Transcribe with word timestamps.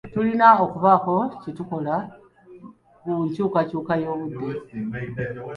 Tulina 0.13 0.47
okubaako 0.63 1.15
ne 1.25 1.29
kye 1.41 1.51
tukola 1.57 1.95
ku 3.01 3.09
nkyukakyuka 3.27 3.93
y'obudde 4.01 4.47